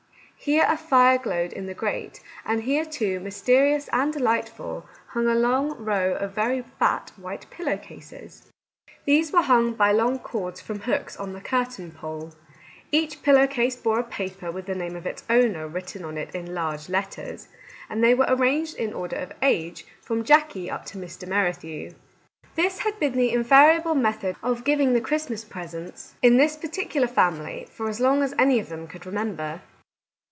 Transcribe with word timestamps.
Here 0.43 0.65
a 0.67 0.75
fire 0.75 1.19
glowed 1.19 1.53
in 1.53 1.67
the 1.67 1.75
grate, 1.75 2.19
and 2.43 2.63
here, 2.63 2.83
too, 2.83 3.19
mysterious 3.19 3.87
and 3.93 4.11
delightful, 4.11 4.87
hung 5.09 5.27
a 5.27 5.35
long 5.35 5.77
row 5.77 6.15
of 6.15 6.31
very 6.31 6.63
fat 6.79 7.11
white 7.15 7.47
pillow 7.51 7.77
cases! 7.77 8.51
These 9.05 9.31
were 9.31 9.43
hung 9.43 9.75
by 9.75 9.91
long 9.91 10.17
cords 10.17 10.59
from 10.59 10.79
hooks 10.79 11.15
on 11.15 11.33
the 11.33 11.41
curtain 11.41 11.91
pole. 11.91 12.33
Each 12.91 13.21
pillow 13.21 13.45
case 13.45 13.75
bore 13.75 13.99
a 13.99 14.03
paper 14.03 14.49
with 14.51 14.65
the 14.65 14.73
name 14.73 14.95
of 14.95 15.05
its 15.05 15.23
owner 15.29 15.67
written 15.67 16.03
on 16.03 16.17
it 16.17 16.33
in 16.33 16.55
large 16.55 16.89
letters, 16.89 17.47
and 17.87 18.03
they 18.03 18.15
were 18.15 18.25
arranged 18.27 18.75
in 18.77 18.93
order 18.93 19.17
of 19.17 19.33
age, 19.43 19.85
from 20.01 20.23
Jackie 20.23 20.71
up 20.71 20.87
to 20.87 20.97
Mr. 20.97 21.27
Merrithew. 21.27 21.93
This 22.55 22.79
had 22.79 22.99
been 22.99 23.13
the 23.13 23.29
invariable 23.31 23.93
method 23.93 24.35
of 24.41 24.63
giving 24.63 24.93
the 24.93 25.01
Christmas 25.01 25.45
presents 25.45 26.15
in 26.23 26.35
90 26.35 26.35
Our 26.35 26.35
Little 26.35 26.35
Canadian 26.35 26.35
Cousin 26.35 26.37
this 26.37 26.69
particular 26.69 27.07
family 27.07 27.67
for 27.69 27.87
as 27.87 27.99
long 27.99 28.23
as 28.23 28.33
any 28.39 28.57
of 28.59 28.69
them 28.69 28.87
could 28.87 29.05
remember. 29.05 29.61